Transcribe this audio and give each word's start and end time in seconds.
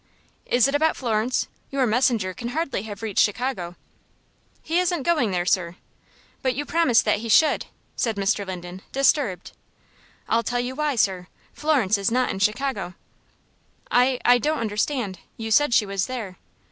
"Is 0.47 0.67
it 0.67 0.73
about 0.73 0.97
Florence? 0.97 1.47
Your 1.69 1.85
messenger 1.85 2.33
can 2.33 2.47
hardly 2.47 2.81
have 2.81 3.03
reached 3.03 3.23
Chicago." 3.23 3.75
"He 4.63 4.79
isn't 4.79 5.03
going 5.03 5.29
there, 5.29 5.45
sir." 5.45 5.75
"But 6.41 6.55
you 6.55 6.65
promised 6.65 7.05
that 7.05 7.19
he 7.19 7.29
should," 7.29 7.67
said 7.95 8.15
Mr. 8.15 8.43
Linden, 8.43 8.81
disturbed. 8.91 9.51
"I'll 10.27 10.41
tell 10.41 10.59
you 10.59 10.73
why, 10.73 10.95
sir. 10.95 11.27
Florence 11.53 11.99
is 11.99 12.09
not 12.09 12.31
in 12.31 12.39
Chicago." 12.39 12.95
"I 13.91 14.19
I 14.25 14.39
don't 14.39 14.57
understand. 14.57 15.19
You 15.37 15.51
said 15.51 15.71
she 15.71 15.85
was 15.85 16.07
there." 16.07 16.39